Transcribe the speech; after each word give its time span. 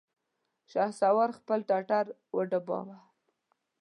شهسوار 0.71 1.29
خپل 1.39 1.59
ټټر 1.69 2.05
وډباوه! 2.35 2.97